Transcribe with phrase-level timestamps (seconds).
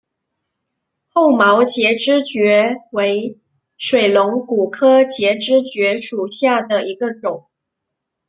[1.09, 3.37] 厚毛节肢蕨为
[3.77, 7.51] 水龙骨科节肢蕨属下的一个种。